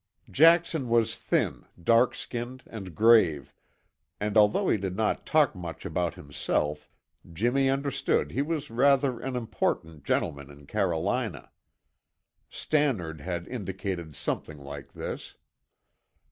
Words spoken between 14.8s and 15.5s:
this.